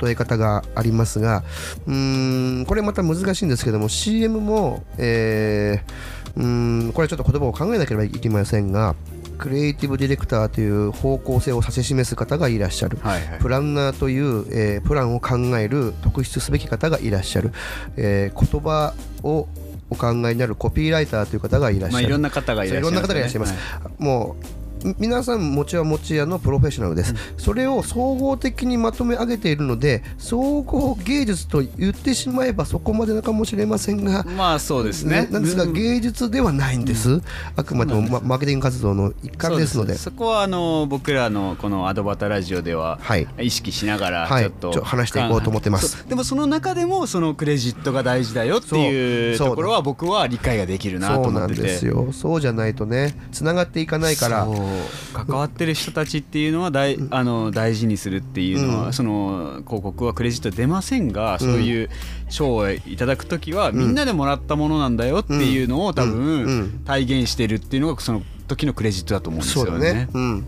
[0.00, 1.44] 例え方がありますが
[1.86, 8.94] うーんこれまた難しいんですけども CM も、えーうーんこれちょっと言葉を考えなければいけませんが
[9.38, 12.98] クリエイティブディレクターという方向性を指し示す方がいらっしゃる。
[13.02, 13.38] はいはい。
[13.38, 17.52] プランナーという、えープランを考える特筆すべき方がいらっしゃる、
[17.96, 19.46] えー言葉を
[19.90, 23.54] お考えになるコピーライターという方がいらっしゃる、まあいろんな方がいらっしゃいます、そういろんな方がいらっしゃいます、
[23.98, 24.65] もうみ
[24.98, 35.28] 皆さん持ちは持ち屋のプロフェッショナルです、それを総合的にまとめ上げているので総合芸術と言ってしまえばそこまでなのかもしれませんが、まあそうですね。
[35.30, 35.72] なんですがうん。
[35.72, 37.20] 芸術ではないんです、
[37.56, 39.96] あくまでも、ま、マーケティング活動の一環ですので。
[39.96, 43.26] そこはあの僕らのこのアドバタラジオでははい。
[43.40, 44.44] 意識しながらはい。
[44.44, 45.88] ちょっと、ちょ話していこうと思ってます。
[45.88, 46.08] そう。
[46.08, 49.48] でもその中でもそのクレジットが大事だよっていうそう。
[49.50, 52.08] ところは僕は理解ができるなとそうなん思っててですよ。
[52.12, 54.44] そうじゃないとねつながっていかないから。
[54.44, 54.65] そう
[55.12, 58.92] 関わってる人たちっていうのは大あの大事にするっていうのは、うん。
[58.92, 61.90] その広告はクレジット出ませんが、そういう
[62.28, 66.44] 賞をいただく時は、みんなでもらったものなんだよっていうのを多分、うん。
[66.44, 66.70] うん。
[66.84, 69.92] 体現してるっていうのがその時のクレジットだと思うんですそうだよね。
[69.92, 70.08] ね。
[70.12, 70.46] うん。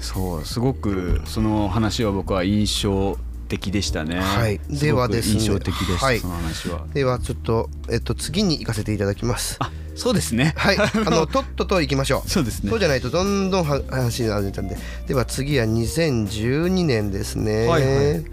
[0.00, 3.18] そうすごくその話は僕は印象
[3.50, 4.20] 的でしたね。
[4.20, 4.60] はい。
[4.70, 5.40] ではですね。
[5.40, 6.20] 印象的でした、はい。
[6.20, 6.86] その話は。
[6.94, 9.56] ではちょっと、えっと、次に行かせていただきます。
[9.58, 10.54] あそうですね。
[10.56, 10.78] はい。
[10.78, 12.30] あのとっとと行きましょう。
[12.30, 12.70] そうですね。
[12.70, 14.78] そうじゃないとどんどんは話になっちゃうんで。
[15.08, 18.24] では次は2012年ですね、はいはい。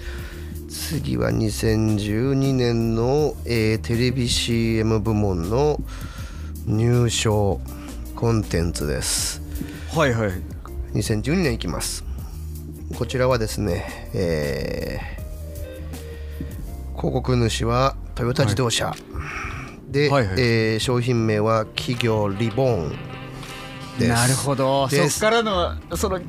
[0.70, 5.82] 次は2012年の、えーテレビ CM 部門の
[6.68, 7.60] 入賞
[8.16, 9.42] コンテンツです。
[9.94, 10.32] はいはい。
[10.94, 12.07] 2012年いきます
[12.96, 15.18] こちらはですね、えー
[16.98, 18.92] 広告主はトヨタ自動車、
[19.88, 20.36] で、はいはい。
[20.40, 22.90] えー商品名は企業リボーン
[24.00, 24.08] です。
[24.08, 24.88] なるほど。
[24.90, 25.18] そです。
[25.18, 26.20] っからのその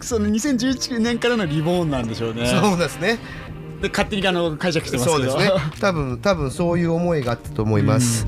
[0.00, 2.46] その2011年からのリボーンなんでしょうね。
[2.46, 3.18] そうですね。
[3.80, 5.30] で勝手にあの解釈してますけど。
[5.30, 5.60] そうですね。
[5.80, 8.26] 多分多分そういう思いがあったと思います、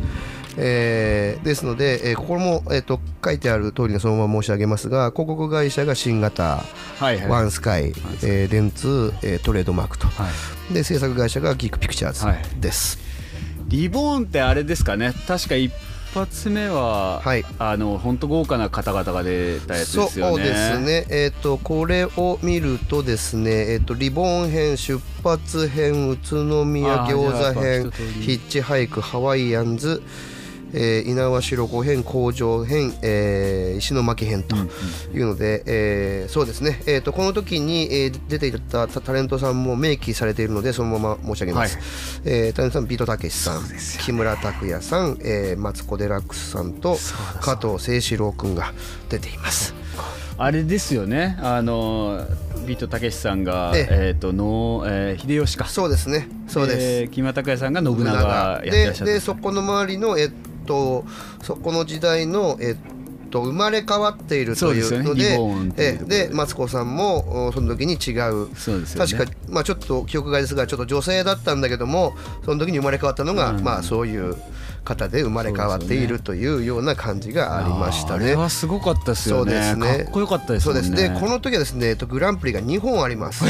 [0.60, 6.64] えーですので、えーここも、えー、と書いてある通りのそのまま申し上げますが広告会社が新型、
[6.98, 7.28] はいはい。
[7.28, 7.92] ワンスカイ、
[8.22, 10.28] えー電通、えートレードマークと、は
[10.70, 10.74] い。
[10.74, 12.42] で制作会社がギークピクチャーはい。
[12.42, 12.98] ズです、
[13.68, 15.12] リボーンってあれですかね？
[15.26, 15.72] 確か一
[16.14, 17.44] 発目は、はい。
[17.58, 20.42] あの本当豪華な方々が出たやつそですよね。
[20.42, 27.90] うですね、えー、とこれを見るとですね、えー、とリボン編出発編宇都宮餃子編
[28.22, 30.02] ヒッチハイクハワイアンズ、
[30.72, 34.56] えー、猪苗代湖編工場編、えー石巻編と
[35.14, 41.84] いうので、えーそうですね、えー、とこの時に、えー出ていたタタレントさんも明記されているのでそのまま申し上げます、はい
[42.24, 43.62] えータレントさんビートたけしさん、
[44.00, 46.96] 木村拓哉さん、えーマツコ・デラックスさんと
[47.40, 48.72] 加藤清史郎君が
[49.08, 49.74] 出ています。
[50.40, 51.36] あれですよね。
[51.42, 52.24] あの
[52.64, 54.14] ビートたけしさんがええ。
[54.16, 55.64] っ、との、えー秀吉か。
[55.66, 56.28] そうですね。
[56.46, 59.04] そうです、で木村拓哉さんが信長やってらでっしゃった。
[59.06, 60.30] でそこの周りのえっ
[60.68, 61.04] と
[61.42, 62.76] そこの時代のえっ
[63.30, 66.28] と生まれ変わっているというのでボーンっていうえところで。
[66.28, 68.54] でマツコさんもおその時に違う。
[68.54, 69.12] そうですよね。
[69.12, 73.62] 確か、まあ、ちょっと記憶がですがちょっと女性だったんだけどもその時に生まれ変わったのが、うん。
[73.62, 74.36] まあそういう
[74.84, 78.36] 方で生まれ変わっているというような感じがありましたね。
[78.48, 79.52] すごかったですよね。
[79.52, 80.04] そうですね。
[80.04, 80.74] かっこよかったですね。
[80.74, 83.44] うんですでこの時はですねえっとグランプリが2本あります。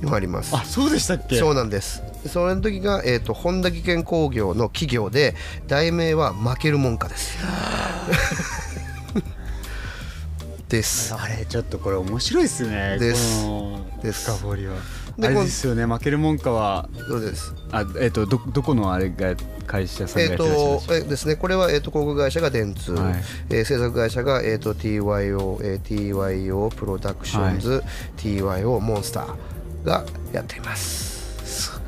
[0.00, 0.54] 2本あります。
[0.54, 1.38] あそうでしたっけ？
[1.38, 2.02] そうなんです。
[2.26, 5.34] それの時が、えー、と本田技研工業の企業で
[5.68, 7.38] 題名は負けるもんかです。
[10.68, 11.12] です。
[11.14, 12.96] あれちょっとこれ面白いですね。
[12.98, 13.44] です。
[14.02, 14.30] です。
[14.30, 14.76] 深掘りは。
[15.18, 15.84] であれですよね。
[15.84, 17.52] 負けるもんかはそうです。
[17.72, 19.34] あえっ、とどどこのあれが
[19.66, 21.34] 会社さんがやってらっしゃるんでえですね。
[21.36, 23.14] これはえっ、と広告会社が電通、はい。
[23.50, 27.82] えー制作会社がえっ、と TYO、えー TYO プロダクションズ、
[28.16, 29.34] TYO モンスター
[29.84, 31.10] がやっています。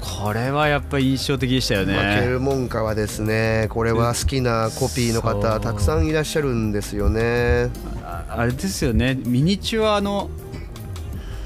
[0.00, 7.70] これはやっぱり印象的でしたよね負けるもんかはですねこれは好きなコピーの方たくさんいらっしゃるんですよね。
[8.04, 10.30] ああれですよねミニチュアの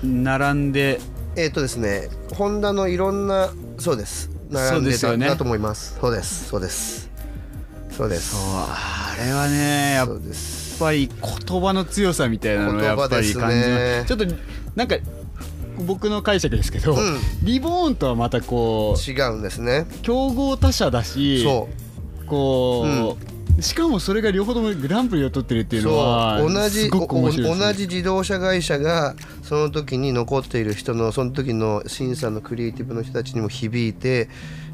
[0.02, 1.00] 並んで
[1.36, 4.30] えっ、とですね、ホンダのいろんな、そうです。
[4.50, 5.98] 並んでただと思います。
[6.00, 6.48] そうです。
[6.48, 7.10] そうです。
[7.90, 8.30] そうです。
[8.30, 10.08] そうあれはねやっ。
[10.78, 14.26] ぱり言葉の強さみたいなのをやっぱり感じねちょっと
[14.74, 14.96] なんか
[15.84, 19.86] 僕の解釈ですけど、うんリボーンとはまたこう違うんですね。
[20.02, 21.68] 競合他社だしそ
[22.26, 23.16] こ
[23.58, 25.80] う、しかもそれが両方ともグランプリを取ってるってう。
[25.80, 26.40] いうのは。
[26.40, 34.28] 同じね同じ自動車会社がその時に残っている人のその時の審査のクリエイティブの人たちにも響いて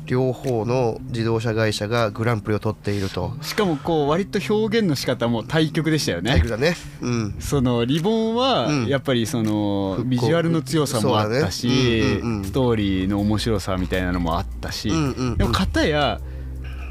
[0.07, 3.33] 両方の自動車会社がグランプリを取っていると。
[3.43, 6.77] しかもこう割と表現の仕方も対極でしたよねタイプだね。
[7.01, 7.35] うん。
[7.39, 16.21] そのリボンはうんやっぱりそのビジュアルの強さもあったし、ねうんうんうんストーリーの面白さみたいなのもあったし、うんうんうんでも片や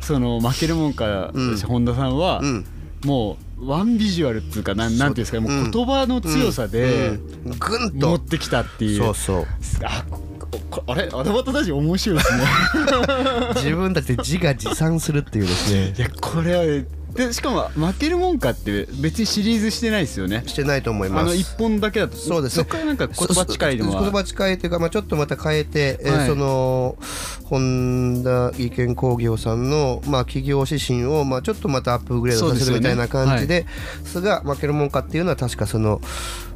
[0.02, 2.66] その負けるもんか、うん本田さんは、うん。
[3.06, 7.10] もうワンビジュアルっていうかなんなんていうんですかねもう言葉の強さで
[7.46, 8.10] うんぐんと。
[8.10, 9.46] 持ってきたっていう、そうそう。
[9.84, 10.06] あ
[10.88, 11.10] あれ？
[11.14, 12.44] アドバタたち面白いですね。
[13.56, 15.94] 自分たちで自画自賛するっていうですね。
[15.98, 16.84] いやこれは
[17.14, 20.44] でしかも負けるもんかって別にシリーズしてないですよね。
[20.46, 21.22] してないと思います。
[21.22, 22.58] あの一本だけだとそうです。
[22.58, 24.00] ねそこからなんか言葉近いのは。
[24.00, 26.28] そ言葉近いというか、まあ、ちょっとまた変えて、えーはい。
[26.28, 26.98] その
[27.46, 33.68] 本田技研工業さんの、まあ、企業指針を、まあ、ちょっとまたアップグレードさせるみたいな感じでで
[34.06, 36.00] すが負けるもんかっていうのは確かその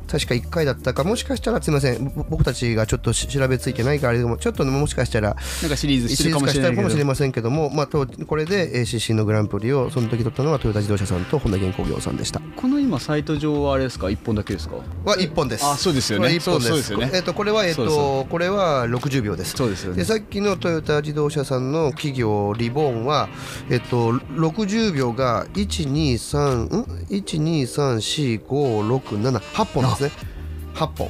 [0.08, 2.12] 確か1回だったかもしかしたらすみません。
[2.16, 12.42] ぼ僕たちがちょっとし調べついてないからあれでもちょっともしかしたらなんかシリーズしてるかもしれないかもしれませんけども、まあ、とこれで ACC のグランプリをその時取ったのはトヨタ自動車さんと本田現工業さんでした。
[12.56, 14.10] この今サイト上はあれですか？
[14.10, 14.76] 一本だけですか？
[15.04, 15.66] は1本です。
[15.66, 16.26] あそうですよね。
[16.26, 16.94] これ1本です。
[17.16, 19.56] えっとこれはえっそうそとこれは60秒です。
[19.56, 19.98] そうですよね。
[19.98, 23.30] でさっきのトヨタ自動車さんの企業リボーンは、
[23.70, 26.70] えっと、60秒が123ん
[27.10, 30.28] ？1234567本ですね。
[30.76, 31.10] 8本。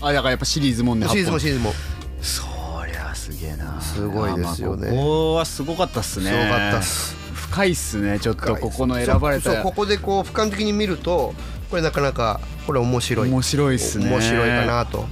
[0.00, 1.70] あだからやっぱシリーズもんねシリーズも8シリーズも。
[1.70, 1.74] 本
[2.22, 2.42] そ
[2.86, 3.80] りゃすげえな。
[3.80, 4.88] すごいですよね。
[4.88, 6.26] あまあここはすごかったっすね。
[6.26, 7.16] すごかったっす。
[7.34, 9.62] 深いっすねちょっとここの選ばれた。
[9.62, 11.34] ここでこう俯瞰的に見ると
[11.70, 13.30] これなかなかこれ面白い。
[13.30, 14.10] 面白いっすね。
[14.10, 15.06] 面白いかなと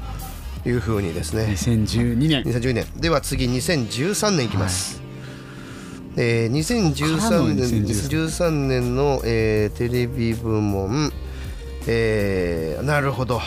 [0.66, 1.44] いうふうにですね。
[1.44, 2.42] 2012年。
[2.42, 2.86] 2010年。
[2.96, 5.00] では次2013年いきます、
[6.16, 11.12] えーからの2013年2013 13年の、えーテレビ部門、
[11.86, 13.40] えーなるほど。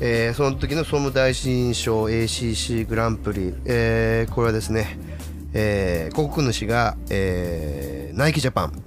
[0.00, 4.98] えーその時の総務大臣賞 ACC グランプリ、えーこれはですね、
[5.52, 8.82] えー広告主が、えーナイキジャパン。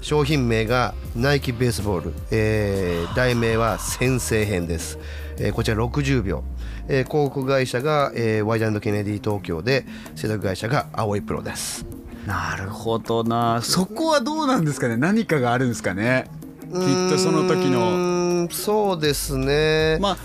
[0.00, 4.96] 商品名がナイキベースボール、えー題名は先生編です、
[5.38, 6.44] えーこちら60秒、
[6.88, 11.84] えー広告会社が、えーワイドケネディ東京で制作会社が青いプロです。
[12.26, 13.60] なるほどな。
[13.62, 14.96] そこはどうなんですかね？
[14.96, 16.26] 何かがあるんですかね？
[16.72, 17.78] きっとその時の。
[17.78, 19.98] うーんそうですね。
[20.00, 20.16] まあ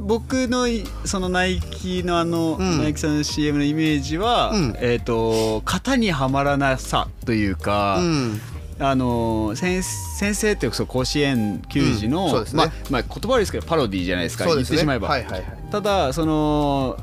[0.00, 2.78] 僕のいそのナイキのあの、ん。
[2.78, 4.76] ナイキさんの CM のイメージは、うん。
[4.80, 8.40] えっ、と型にはまらなさというか、うん。
[8.78, 12.50] あの先先生ってそう甲子園球児の、うんね。
[12.52, 14.54] まあ、まあ言葉悪いですけどパロディじゃないですかね。
[14.54, 15.44] 言ってしまえば、はいはいはい。
[15.70, 16.98] ただその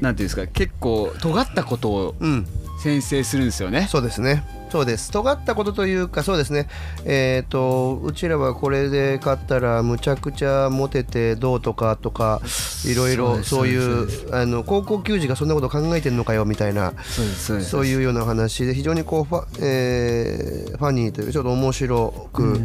[0.00, 2.46] なんていうんですか結構尖ったことをうん。
[2.82, 3.86] 先生するんですよね。
[3.88, 5.10] そうですねそうです。
[5.10, 6.66] 尖ったことというかそうですね。
[7.04, 12.40] えっ、とうちらはこれで勝ったらむちゃくちゃモテてどうとかとか
[12.86, 22.58] いろいろそういそうあの高校球児がそんなこと考えてんのかよみたいなそういうような話で非常にこうファ,、えーファニーというかちょっと面白く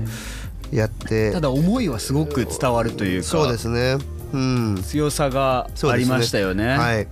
[0.71, 3.97] やって、ただ思いはすごく伝わるというかそうですね。
[4.33, 4.81] うん。
[4.81, 6.77] 強さがありましたよね。
[6.77, 7.07] はい。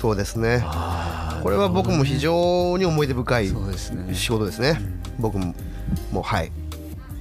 [0.00, 0.64] そうですね
[1.42, 4.14] これは僕も非常に思い出深いそうですね。
[4.14, 4.80] 仕事ですね。
[5.18, 5.54] 僕も
[6.12, 6.52] もうはい。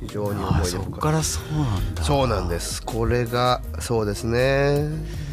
[0.02, 1.00] 非常に思い出深い。
[1.00, 2.04] からそうなんだ。
[2.04, 2.84] そうなんです。
[2.84, 4.90] これがそうですね。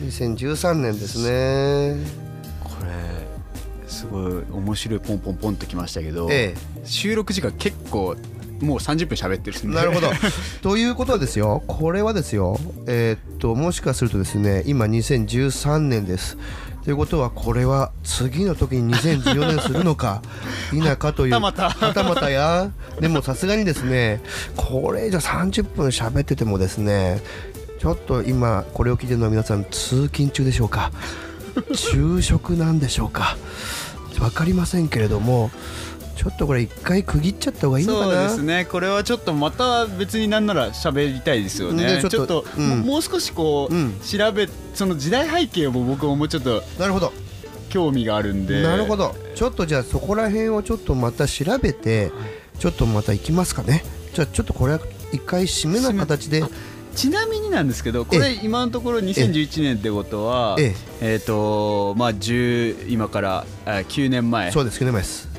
[0.06, 1.96] 2013年ですね。
[2.62, 8.16] これすごい面白いポンポンポンってきましたけど、え収録時間結構
[8.60, 9.76] もう30分喋ってるんで。
[9.76, 10.10] なるほど。
[10.62, 16.38] ということはですよこれはですよえーっともしかするとですね今2013年です
[16.84, 20.20] ということはこれは次の時に2014年するのか
[20.70, 21.32] 否かという。
[21.34, 21.70] はたまた。
[21.70, 22.70] はたまたや。
[23.00, 24.20] でもさすがにですね
[24.56, 27.22] これ以上30分喋っててもですね
[27.80, 30.92] ちょっと今これを聞いてるのは皆さん通勤中でしょうか？
[31.72, 33.36] 昼食なんでしょうか？
[34.18, 35.50] 分かりませんけれども
[36.16, 38.12] ちょっとこれ一回区切っちゃった方がいいのかな？
[38.12, 38.66] そうですね。
[38.70, 41.96] これはちょっとまた別になんなら喋りたいですよね。
[41.96, 42.68] ねちちょっとうん。
[42.68, 44.00] ももう少しこう、うん。
[44.00, 47.12] 調べその時代背景も僕ももうちょっとなるほど。
[47.68, 48.62] 興味があるんで。
[48.62, 49.14] なるほど。
[49.34, 52.12] ちょっとじゃあそこら辺をちょっとまた調べて
[52.58, 53.84] ちょっとまた行きますかね。
[54.14, 54.80] じゃあちょっとこれは
[55.12, 56.42] 一回締めな形で。
[56.94, 61.18] ちなみになんですけどこれ今のところ2011年ってことはええ。
[61.20, 64.52] っ、とまあ10今からあ9年前。
[64.52, 65.33] そうです9年前です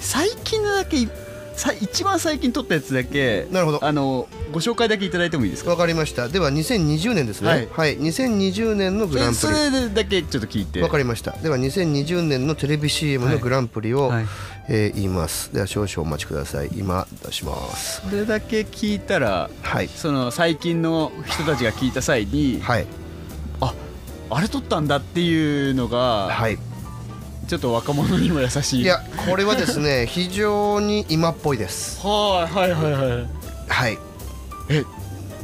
[0.00, 1.08] 最近のだけ
[1.54, 3.84] さ一番最近撮ったやつだけなるほど。
[3.84, 5.70] あのご紹介だけいただいてもいいですか？
[5.70, 6.28] わかりました。
[6.28, 7.48] では2020年ですね。
[7.48, 7.68] はい。
[7.72, 10.78] はい、2020年のグランプそれそれだけちょっと聞いて。
[10.78, 11.32] リわかりました。
[11.32, 14.26] では2020年のテレビ CM のグランプリを、はい。
[14.68, 15.52] えー言います。
[15.52, 16.70] では少々お待ちください。
[16.76, 18.02] 今出します。
[18.08, 19.88] それだけ聞いたらはい。
[19.88, 22.86] その最近の人たちが聞いた際にはい。
[23.60, 23.74] あ
[24.30, 26.56] あれ撮ったんだっていうのがはい
[27.48, 28.82] ちょっと若者にも優しい。
[28.82, 31.98] いやこれはですね 非常に今っぽいです。
[32.06, 33.26] はいはいはいはい。
[33.68, 33.98] はい。
[34.68, 34.84] え？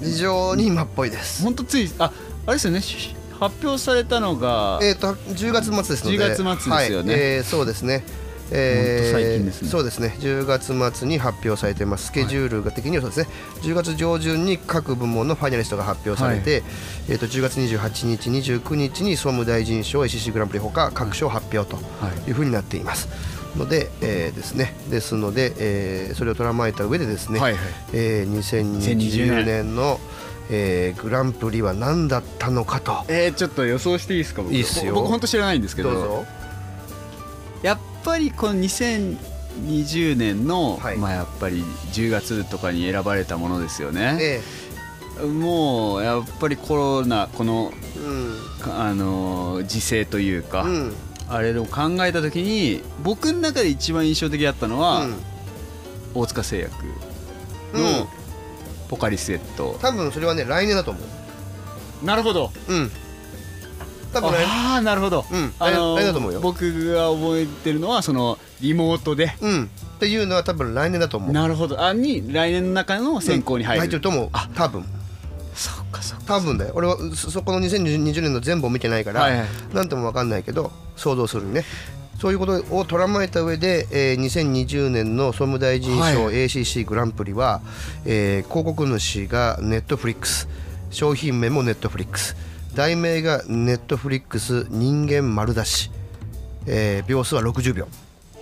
[0.03, 1.43] 非常に今っぽいです。
[1.43, 2.13] 本当ついあ
[2.47, 2.83] あれですよね。
[2.83, 6.19] し発表されたのがえー、と10月末ですので。
[6.19, 7.13] 10月末ですよね。
[7.15, 7.23] はい。
[7.23, 8.05] えーそうですね
[8.51, 9.69] えーほんと最近ですね。
[9.69, 10.17] そうですね。
[10.21, 12.07] 10月末に発表されてます。
[12.07, 13.29] スケジュールが的にはそうですね。
[13.63, 16.63] 10月上旬に各部門のファイナリストが発表されて、
[17.09, 22.29] えー、と10月28日29日に総務大臣賞 ACC グランプリほか各賞発表とはい。
[22.29, 23.09] いうふうになっています。
[23.57, 24.75] ので、えーですね。
[24.91, 27.63] ですので、えーそれを捉まえた上でですね、はいはい。
[27.93, 30.01] えー2020年の、
[30.51, 33.05] えーグランプリは何だったのかと。
[33.09, 34.43] えー、ちょっと予想していいですか？
[34.43, 34.53] 僕。
[34.55, 34.95] いいっすよ。
[34.95, 35.91] 僕本当知らないんですけど。
[35.93, 36.27] どうぞ
[38.05, 40.97] ぱりこの2020年の、はい。
[40.97, 41.63] まあやっぱり
[41.93, 44.19] 10月とかに選ばれたものですよね。
[44.21, 44.41] え
[45.25, 48.81] もうやっぱりコロナこのーうん。
[48.81, 50.93] あのー時勢というか、うん。
[51.29, 55.15] あれを考えた時に僕の中で一番印象的だったのは、うん。
[56.15, 56.73] 大塚製薬
[57.75, 57.83] うん。
[57.83, 58.09] の
[58.89, 61.01] ポカリスエット、多分それはね来年だと思
[62.03, 62.05] う。
[62.05, 62.53] なるほど。
[62.69, 62.91] うん
[64.21, 65.53] 多分来ああなるほど、うん。
[65.59, 66.41] あの来年だと思うよ。
[66.41, 69.37] 僕が覚えてるのはそのリモートで。
[69.41, 69.71] うん。
[69.97, 71.33] っていうのは多分来年だと思う。
[71.33, 71.83] なるほど。
[71.83, 74.29] あに来年の中の選考に入る、入ってると思う。
[74.33, 74.49] あ。
[74.55, 74.85] 多分。
[75.55, 76.39] そっかそっか。
[76.39, 76.73] 多分だよ。
[76.75, 79.49] 俺はそそこの2020年の全部を見てないから、はいはい。
[79.73, 81.65] なんとも分かんないけど想像するにね。
[82.21, 86.35] そういうことを捉まえた上で、えー2020年の総務大臣賞はい。
[86.47, 87.61] ACC グランプリは、
[88.05, 90.49] えー広告主がネットフリックス
[90.91, 92.37] 商品名もネットフリックス
[92.75, 95.91] 題名がネットフリックス人間丸出し、
[96.67, 97.87] えー秒数は60秒。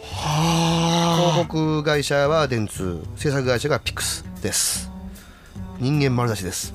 [0.03, 4.91] 広告会社は電通制作会社がピクスです。
[5.78, 6.72] 人間丸出しです。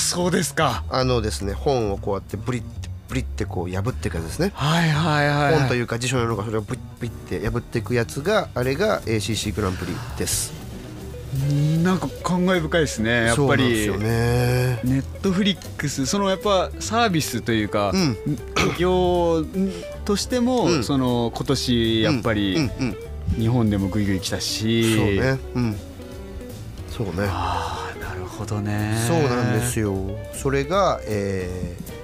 [0.00, 0.84] そうですか。
[0.90, 4.50] あのですね本をこうやってブリッてブリってこう破っていくやつですね。
[4.54, 10.52] はいはいはい、本というか辞書ののがそれをブリッブリって破っていくやつがあれが ACC グランプリです
[11.82, 13.88] なんか感慨深いですねやっぱり。
[13.88, 18.16] ネットフリックスそのやっぱサービスというか、うん。
[18.54, 19.44] 企業
[20.04, 20.84] としても、うん。
[20.84, 22.96] その今年やっぱうんりうん。
[23.38, 25.38] 日本でもグイグイ来たし、そうね。
[25.54, 25.76] うん。
[26.90, 27.12] そうね。
[27.28, 28.96] ああなるほどね。
[29.06, 29.94] そうなんですよ。
[30.32, 31.96] それが、えー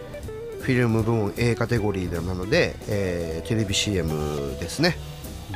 [0.62, 4.97] フィルム部門 A カテゴリーなので、えーテレビ CM ですね。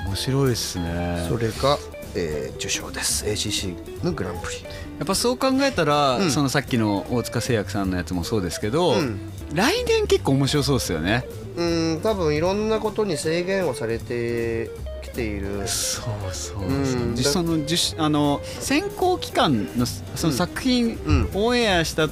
[0.05, 1.24] 面白いですね。
[1.29, 1.79] それが、
[2.17, 3.25] えー受賞です。
[3.27, 4.57] ACC のグランプリ。
[4.99, 6.31] やっぱそう考えたら、うん。
[6.31, 9.19] そのさっきの大塚製薬さんのやつもそうですけど、うん。
[9.55, 11.25] 来年結構面白そうですよね。
[11.57, 11.64] う
[11.97, 14.71] ん多分いろんなことに制限をされて
[15.03, 15.67] きている。
[15.69, 17.14] そうそううん。
[17.14, 21.31] 実その受賞あの選考期間のその作品、うん。
[21.35, 22.09] オンエアした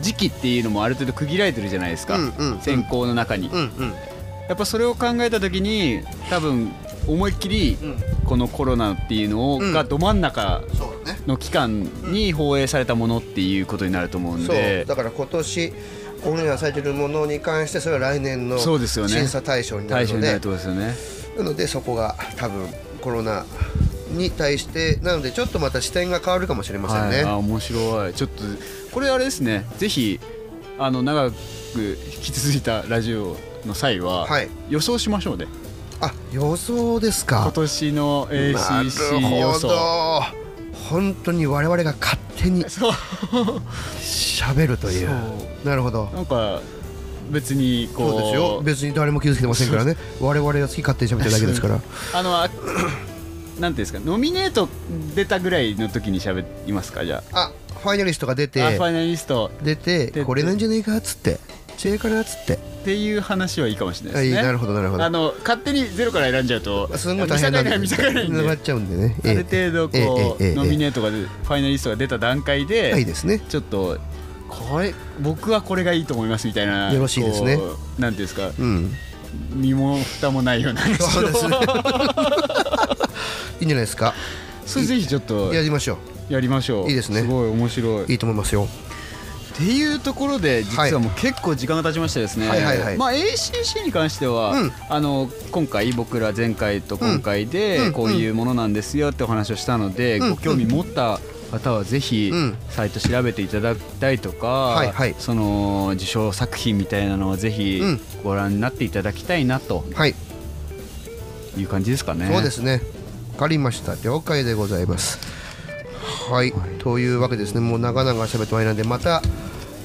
[0.00, 2.60] 時期っていうのもある程度区切られてるじゃないですか、うんうん。
[2.60, 3.92] 選考の中に、うんうん。
[4.48, 6.00] やっぱそれを考えた時に
[6.30, 6.70] 多分
[7.08, 7.96] 思いっきりうん。
[8.24, 9.72] このコロナっていうのをうん。
[9.72, 10.62] がど真ん中
[11.26, 11.82] の期間
[12.12, 14.84] に放映されたものっていうことになると思うんで。
[14.86, 15.72] だから今年
[16.24, 18.78] オンエアされてるものに関してそれは来年の審
[19.28, 20.06] 査対象になるので。
[20.06, 20.94] 対象になるってことですよね。
[21.38, 22.68] なのでそこが多分
[23.00, 23.46] コロナ
[24.10, 28.14] に対してなのでちょっとまた視点が変わるかもしれませんね、はい、あ面白い。
[28.14, 28.42] ちょっと
[28.92, 29.64] これあれですね。
[29.78, 30.18] ぜひ
[30.78, 31.36] あの長く
[31.76, 33.36] 引き続いたラジオ
[33.66, 34.48] の際は、はい。
[34.68, 35.46] 予想しましょうね
[36.00, 39.68] あ予想です今か年の ACC 予ほ想。
[39.68, 40.22] ど
[40.90, 42.92] 本当に我々が勝手にそう。
[44.00, 45.10] 喋るという。
[45.64, 46.06] なるほど。
[46.14, 46.60] なんか
[47.30, 48.10] 別にこう。
[48.10, 48.60] そうですよ。
[48.62, 49.96] 別に誰も傷つけてませんからね。
[50.20, 51.80] 我々が好き勝手に喋ってるだけですから。
[52.14, 52.48] あのあ
[53.60, 53.98] なんていうんですか。
[54.04, 54.68] ノミネート
[55.16, 57.50] 出たぐらいの時に喋りますかじゃあ。
[57.82, 58.62] ファイナリストが出あ、て。
[58.62, 59.50] あファイナリスト。
[59.62, 61.38] 出てでこれなんじゃねえかっつって
[61.84, 62.54] 違うかなっつって。
[62.54, 62.58] っ
[62.90, 64.46] ていう話はいいかもしれなはいいですね。
[64.46, 65.04] なるほどなるほど。
[65.04, 68.46] あの勝手にゼロから選んじゃうとすごい大変なんで見境ないんで。
[68.46, 69.16] なっちゃうんでね。
[69.24, 73.40] ある程度こう、ノミネートが出ファイナリストが出た段階で、はいですね。
[73.40, 73.98] ちょっと
[74.48, 77.58] これ僕はこれがいいと思いますみたいなよろしいですね。
[77.98, 78.94] なんていうんですかうん。
[79.52, 81.56] 身も蓋もないような話をそうですね。
[83.60, 84.14] いいんじゃないですか。
[84.64, 85.98] それぜひちょっとやりましょ
[86.28, 86.88] やりましょう。
[86.88, 87.20] いいですね。
[87.20, 88.12] すごい面白い。
[88.12, 88.66] いいと思いますよ
[89.58, 92.62] ていうところで実はもう結構時間が経ちましてですね、はい。
[92.62, 94.72] はいはいまあ ACC に関しては、うん。
[94.88, 97.50] あの今回僕ら前回と今回うん。
[97.50, 100.30] でこういうものなんですよってお話をしたので、うん。
[100.30, 101.18] ご興味持った
[101.50, 102.56] 方はぜひうん。
[102.70, 104.92] サイト調べていただきたいとか、はい。
[104.92, 105.16] はい。
[105.18, 108.00] その受賞作品みたいなのはぜひうん。
[108.22, 109.84] ご覧になっていただきたいなと。
[109.94, 110.14] はい。
[111.56, 112.30] いう感じですかね。
[112.32, 112.80] そうですね。
[113.32, 113.96] わかりました。
[114.04, 115.37] 了解でございます
[116.30, 116.52] はい。
[116.78, 117.60] というわけでですね。
[117.60, 119.22] もう長々喋ってまいりなんでまた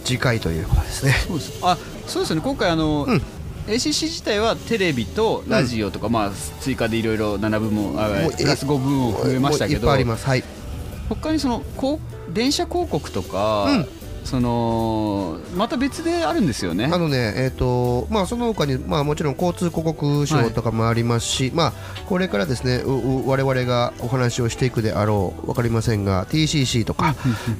[0.04, 1.14] 次回ということですね。
[1.28, 1.60] そうです。
[1.62, 1.78] あ
[2.08, 2.42] そうですね。
[2.42, 3.22] 今回あの、うん。
[3.68, 9.88] ACC 自体はテレビとラジオとか、まあ追加でいろいろ7部門あもうプラス5部門増えましたけど。
[9.88, 10.26] もういっぱいあります。
[10.26, 10.44] はい。
[11.10, 16.86] 他にそのこう電車広告とか、うんそのまた別であるんですよね。
[16.86, 21.74] あのね、えーとまあ、その他に、まあ、もちろん交通広告賞とかもありますし、まあ、
[22.08, 27.16] これからですね我々がお話をしていくであろう分かりませんが TCC とか、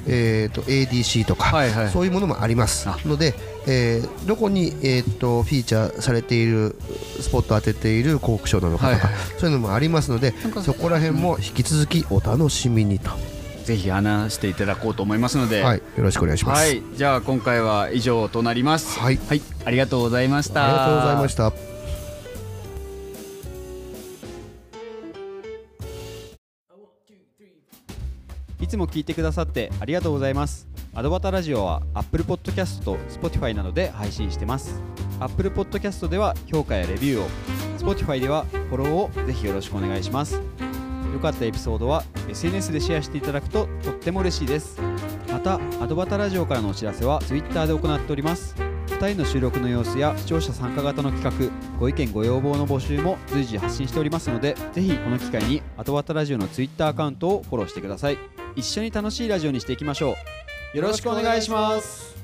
[0.06, 1.88] えー、と ADC とか、はいはい。
[1.90, 2.88] そういうものもあります。
[2.88, 2.98] あ。
[3.04, 3.34] ので、
[3.66, 6.76] えーどこに、えー、とフィーチャーされている
[7.20, 13.10] スポットを当てている広告賞なのかとか、はいはそういうのもありますのでそこら辺も引き続きお楽しみにと、
[13.64, 16.66] ぜひ話していただこうと思いますのではい、よろしくお願いします。
[16.66, 19.18] はいじゃあ今回は以上となりますはい
[19.64, 21.74] ありがとうございましたありがとうございました。
[28.60, 30.66] いつも聞いてくださってありがとうございます。
[30.94, 34.80] アドバタラジオは Apple Podcast と Spotify などで配信してます。
[35.20, 40.40] Apple Podcast では評価やレビューを、Spotify ではフォローをぜひよろしくお願いします。
[41.14, 44.80] 良かったエピソードは SNS でシェアしていただくととっても嬉しいです。
[45.28, 48.54] また、アドバタラジオからのお知らせは Twitter で行っております。
[48.88, 58.34] 2人の収録の様子や視聴者参加型の企画、ご意見ご要望の募集も随時発信しておりますので、ぜひこの機会にアドバタラジオの Twitter アカウントをフォローしてください。
[58.56, 60.16] 一緒に楽しいラジオにしていきましょ
[60.74, 62.23] うよろしくお願いします